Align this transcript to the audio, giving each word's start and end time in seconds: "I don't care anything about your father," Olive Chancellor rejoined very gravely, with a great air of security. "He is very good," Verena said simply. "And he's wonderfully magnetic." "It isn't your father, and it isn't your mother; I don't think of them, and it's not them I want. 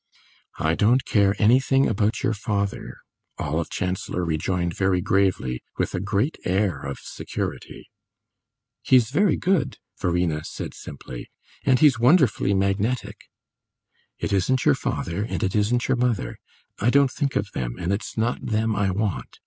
"I 0.57 0.73
don't 0.73 1.05
care 1.05 1.35
anything 1.39 1.87
about 1.87 2.23
your 2.23 2.33
father," 2.33 2.97
Olive 3.37 3.69
Chancellor 3.69 4.25
rejoined 4.25 4.75
very 4.75 4.99
gravely, 4.99 5.61
with 5.77 5.93
a 5.93 5.99
great 5.99 6.39
air 6.43 6.81
of 6.81 6.97
security. 6.97 7.87
"He 8.81 8.95
is 8.95 9.11
very 9.11 9.37
good," 9.37 9.77
Verena 9.99 10.43
said 10.43 10.73
simply. 10.73 11.29
"And 11.67 11.77
he's 11.79 11.99
wonderfully 11.99 12.55
magnetic." 12.55 13.29
"It 14.17 14.33
isn't 14.33 14.65
your 14.65 14.73
father, 14.73 15.21
and 15.23 15.43
it 15.43 15.55
isn't 15.55 15.87
your 15.87 15.97
mother; 15.97 16.37
I 16.79 16.89
don't 16.89 17.11
think 17.11 17.35
of 17.35 17.51
them, 17.53 17.75
and 17.77 17.93
it's 17.93 18.17
not 18.17 18.43
them 18.47 18.75
I 18.75 18.89
want. 18.89 19.37